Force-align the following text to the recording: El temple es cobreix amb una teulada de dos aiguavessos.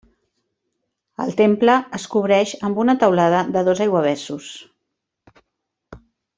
El 1.25 1.35
temple 1.41 1.75
es 1.99 2.07
cobreix 2.15 2.55
amb 2.69 2.81
una 2.85 2.97
teulada 3.05 3.45
de 3.59 3.65
dos 3.71 3.85
aiguavessos. 3.87 4.51